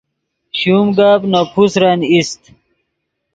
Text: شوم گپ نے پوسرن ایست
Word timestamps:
شوم 0.59 0.87
گپ 0.97 1.21
نے 1.31 1.41
پوسرن 1.53 1.99
ایست 2.11 2.41